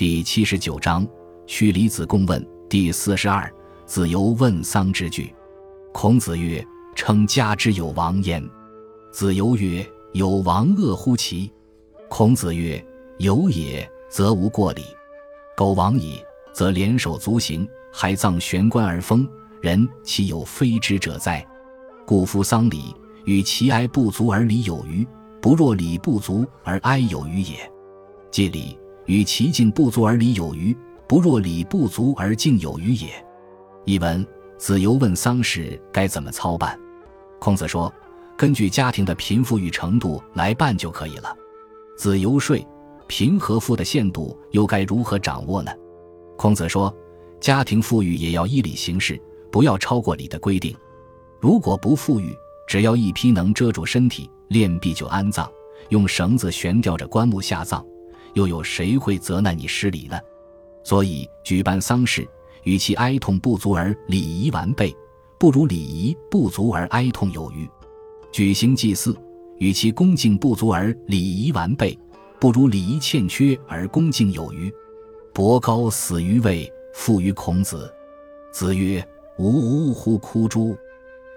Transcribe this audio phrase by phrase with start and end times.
[0.00, 1.06] 第七十九章，
[1.46, 3.52] 去离子贡问第四十二。
[3.84, 5.30] 子游问丧之句。
[5.92, 8.42] 孔子曰：“称家之有亡焉。”
[9.12, 11.52] 子游曰：“有亡恶乎其？”
[12.08, 12.82] 孔子曰
[13.20, 14.82] ：“有也，则无过礼。
[15.54, 16.18] 苟亡矣，
[16.50, 19.28] 则连手足行，还葬玄棺而封。
[19.60, 21.46] 人岂有非之者哉？
[22.06, 22.96] 故夫丧礼，
[23.26, 25.06] 与其哀不足而礼有余，
[25.42, 27.70] 不若礼不足而哀有余也。
[28.30, 28.78] 祭礼，
[29.10, 30.76] 与其敬不足而礼有余，
[31.08, 33.08] 不若礼不足而敬有余也。”
[33.84, 34.24] 译文：
[34.56, 36.78] 子游问丧事该怎么操办，
[37.40, 37.92] 孔子说
[38.38, 41.36] ：“根据家庭的贫富与程度来办就可以了。”
[41.98, 42.56] 子游说
[43.08, 45.72] ：“贫和富的限度又该如何掌握呢？”
[46.38, 46.94] 孔子说
[47.40, 49.20] ：“家庭富裕也要依礼行事，
[49.50, 50.72] 不要超过礼的规定。
[51.40, 52.32] 如果不富裕，
[52.68, 55.50] 只要一批能遮住身体，殓毕就安葬，
[55.88, 57.84] 用绳子悬吊着棺木下葬，
[58.34, 60.18] 又有谁会责难你失礼呢？
[60.82, 62.26] 所以举办丧事。”
[62.64, 64.94] 与其哀痛不足而礼仪完备，
[65.38, 67.66] 不如礼仪不足而哀痛有余；
[68.30, 69.16] 举行祭祀，
[69.56, 71.98] 与其恭敬不足而礼仪完备，
[72.38, 74.70] 不如礼仪欠缺而恭敬有余。
[75.32, 77.90] 伯高死于位，父于孔子。
[78.52, 79.02] 子曰
[79.38, 80.76] ：“吾无乎哭诸？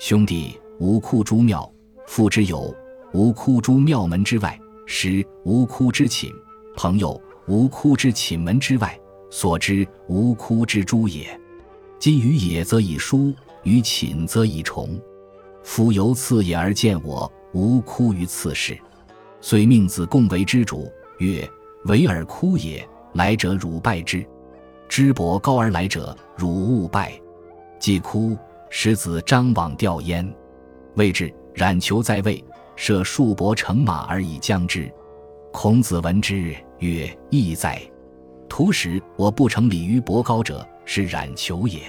[0.00, 1.60] 兄弟，无哭诸庙；
[2.04, 2.74] 父之友，
[3.12, 6.32] 无哭诸庙门之外；师，无哭之寝；
[6.76, 8.98] 朋友，无哭之寝门之外。”
[9.34, 11.26] 所知无枯之诸也，
[11.98, 15.00] 今于野则以书，于寝则以虫。
[15.62, 18.78] 夫由次也而见我，无枯于次世。
[19.40, 21.48] 遂命子贡为之主，曰
[21.88, 24.20] ：“唯尔枯也，来者汝拜之；
[24.86, 27.18] 知伯高而来者，汝勿拜。”
[27.80, 28.36] 既枯，
[28.68, 30.30] 使子张往吊焉。
[30.96, 32.44] 未至，冉求在位，
[32.76, 34.92] 设数伯乘马而以将之。
[35.52, 37.80] 孔子闻之，曰：“义在。”
[38.48, 41.80] 图使我不成礼于伯高者，是冉求也。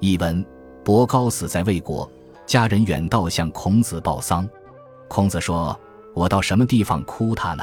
[0.00, 0.44] 译文：
[0.82, 2.10] 伯高死在魏国，
[2.46, 4.48] 家人远道向孔子报丧。
[5.08, 5.78] 孔子说
[6.14, 7.62] ：“我到什么地方哭他呢？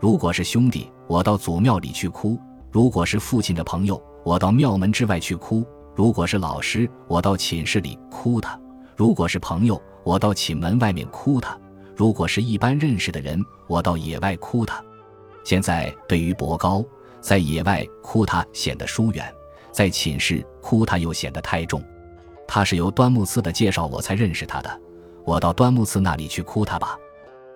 [0.00, 2.38] 如果是兄弟，我到祖庙里去哭；
[2.72, 5.62] 如果是父亲的朋友，我到庙门之外去哭；
[5.94, 8.58] 如果是老师，我到寝室里哭他；
[8.96, 11.54] 如果是朋友，我到寝门外面哭他；
[11.96, 14.82] 如果是一般认识的人，我到野外哭他。
[15.44, 16.84] 现在对于伯高。”
[17.24, 19.34] 在野外哭他显得疏远，
[19.72, 21.82] 在寝室哭他又显得太重。
[22.46, 24.80] 他是由端木赐的介绍我才认识他的，
[25.24, 26.98] 我到端木赐那里去哭他吧。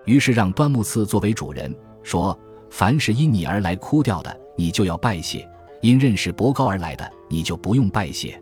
[0.05, 1.71] 于是让端木赐作为主人，
[2.01, 2.35] 说：
[2.71, 5.47] 凡是因你而来哭掉的，你就要拜谢；
[5.83, 8.41] 因认识伯高而来的，你就不用拜谢。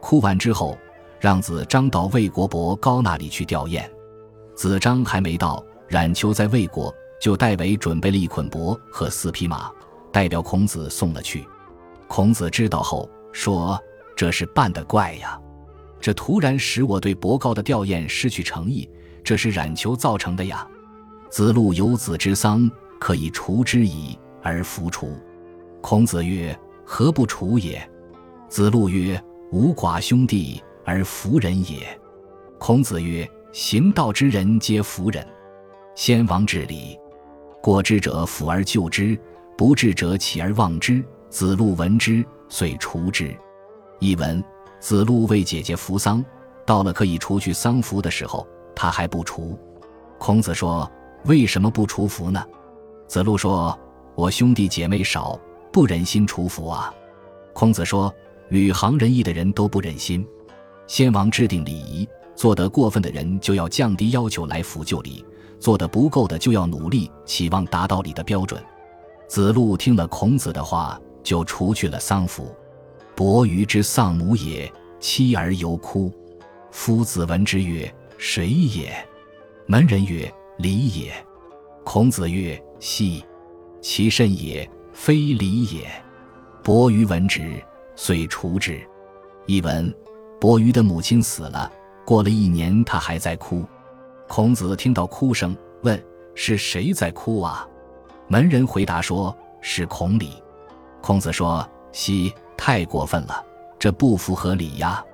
[0.00, 0.78] 哭完之后，
[1.18, 3.82] 让子张到魏国伯高那里去吊唁。
[4.60, 9.70] 子张还没到，冉求在魏国，就代为准备了一捆帛和四匹马。
[10.12, 11.46] 代表孔子送了去，
[12.06, 13.80] 孔子知道后说
[14.14, 15.40] ：“这是办得怪呀！
[15.98, 18.86] 这突然使我对伯高的吊唁失去诚意，
[19.24, 20.68] 这是冉求造成的呀。”
[21.32, 25.16] 子路有子之丧，可以除之矣，而弗除。
[25.80, 26.54] 孔子曰
[26.84, 27.82] ：“何不除也？”
[28.50, 29.18] 子路曰
[29.52, 31.98] ：“吾寡兄弟而弗人也。”
[32.60, 35.26] 孔子曰：“行道之人皆弗人。
[35.94, 36.98] 先王治礼，
[37.62, 39.18] 过之者抚而救之。”
[39.60, 41.04] 不治者起而忘之。
[41.28, 43.36] 子路闻之，遂除之。
[43.98, 44.42] 译文：
[44.78, 46.24] 子路为姐姐扶丧，
[46.64, 49.58] 到了可以除去丧服的时候，他还不除。
[50.16, 50.90] 孔子说
[51.28, 52.42] ：“为什么不除服呢？”
[53.06, 53.78] 子路说
[54.16, 55.38] ：“我兄弟姐妹少，
[55.70, 56.90] 不忍心除服啊。”
[57.52, 58.10] 孔子说
[58.48, 60.26] ：“履行仁义的人都不忍心。
[60.86, 62.08] 先王制定礼仪，
[62.40, 65.22] 做得过分的人就要降低要求来辅救礼，
[65.58, 68.58] 做得不够的就要努力，期望达到礼的标准。”
[69.28, 72.50] 子路听了孔子的话，就除去了丧服。
[73.14, 76.10] 伯鱼之丧母也，妻而犹哭。
[76.70, 78.90] 夫子闻之曰：“谁也？”
[79.68, 81.12] 门人曰：“礼也。”
[81.84, 83.22] 孔子曰：“奚？
[83.82, 85.86] 其甚也，非礼也。”
[86.64, 87.62] 伯鱼闻之，
[87.96, 88.80] 遂除之。
[89.44, 89.94] 译文：
[90.40, 91.70] 伯鱼的母亲死了，
[92.10, 93.64] 过了一年，他还在哭。
[94.26, 96.04] 孔子听到哭声，问
[96.34, 97.64] ：“是谁在哭啊？”
[98.26, 100.32] 门人回答说：“是孔鲤。”
[101.00, 103.44] 孔子说：“嘻，太过分了，
[103.78, 105.04] 这不符合礼呀。”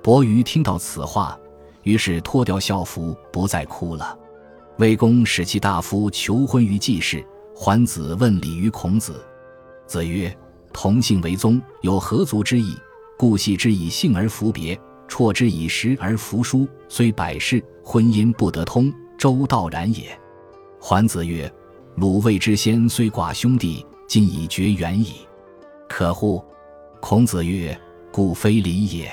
[0.00, 1.36] 伯鱼听到此话，
[1.82, 4.16] 于是脱掉校服，不再哭了。
[4.78, 7.26] 魏公使其大夫求婚于季氏，
[7.56, 9.20] 桓子问礼于孔子。
[9.88, 10.32] 子曰
[10.72, 12.76] ：“同姓为宗，有何族之意，
[13.18, 20.06] 故系之以姓而服别，辍之以时而服书，虽百世，婚姻不得通，周道然也。”
[20.80, 21.52] 桓子曰。
[21.96, 25.14] 鲁卫之先虽寡兄弟，今已绝缘矣。
[25.88, 26.44] 可乎？”
[27.00, 27.74] 孔子曰
[28.12, 29.10] ：“故非礼也。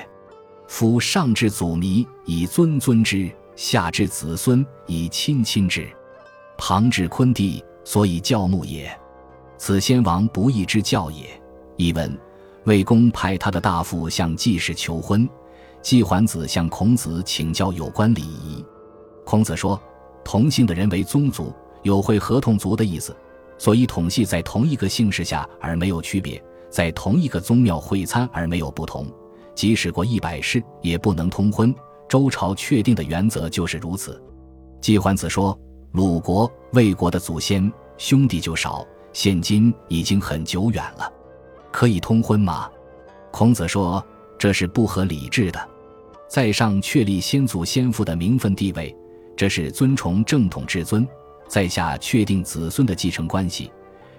[0.67, 5.87] 夫上至祖弥，以尊尊之；下至子孙，以亲亲之。
[6.57, 8.91] 旁至昆弟，所以教牧也。
[9.57, 11.27] 此先王不义之教也。”
[11.77, 12.19] 译文：
[12.65, 15.25] 魏公派他的大夫向季氏求婚，
[15.83, 18.65] 季桓子向孔子请教有关礼仪。
[19.25, 19.79] 孔子说
[20.23, 21.53] ：“同姓的人为宗族，
[21.83, 23.15] 有会合同族的意思，
[23.57, 26.41] 所以统系在同一个姓氏下而没有区别。”
[26.73, 29.05] 在同一个宗庙会餐而没有不同，
[29.53, 31.71] 即使过一百世也不能通婚。
[32.09, 34.19] 周朝确定的原则就是如此。
[34.81, 35.55] 季桓子说
[35.93, 41.13] ：“鲁国、魏国的祖先兄弟就少，现今已经很久远了，
[41.71, 42.67] 可以通婚吗？”
[43.29, 44.03] 孔子说
[44.39, 45.69] ：“这是不合理制的。
[46.33, 48.91] 在上确立先祖先父的名分地位，
[49.37, 51.05] 这是尊崇正统至尊；
[51.47, 53.71] 在下确定子孙的继承关系，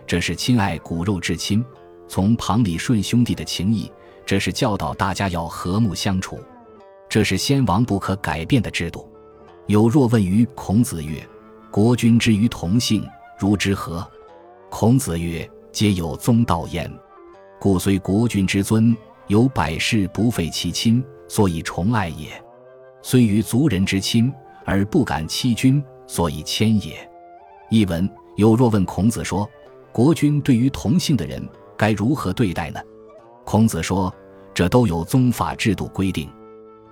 [0.06, 1.64] 这是亲爱骨肉至亲。”
[2.06, 3.90] 从旁理顺兄弟的情谊，
[4.24, 6.38] 这是教导大家要和睦相处，
[7.08, 9.08] 这是先王不可改变的制度。
[9.66, 11.20] 有若问于孔子曰
[11.68, 13.04] ：“国君之于同姓，
[13.40, 14.08] 如之何？”
[14.70, 16.88] 孔子曰：“皆有宗道焉。
[17.58, 18.96] 故虽国君之尊，
[19.26, 22.28] 有百世不废其亲，所以崇爱也；
[23.02, 24.32] 虽与族人之亲，
[24.64, 27.10] 而不敢欺君，所以谦也。”
[27.70, 29.48] 译文：有若问孔子说
[29.92, 31.42] ：“国君对于同姓的人。”
[31.76, 32.80] 该如何对待呢？
[33.44, 34.14] 孔子说
[34.54, 36.30] ：“这都有宗法制度规定，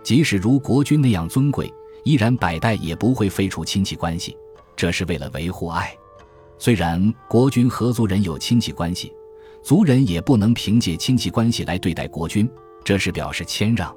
[0.03, 4.37] 即使如国君那样尊贵，依然百代也不会废除亲戚关系。
[4.75, 5.97] 这是为了维护爱。
[6.59, 9.13] 虽然国君和族人有亲戚关系，
[9.63, 12.51] 族人也不能凭借亲戚关系来对待国君，
[12.83, 13.97] 这是表示谦让。”